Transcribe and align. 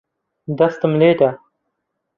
دەستم 0.57 0.93
لێ 1.01 1.11
دا. 1.19 1.29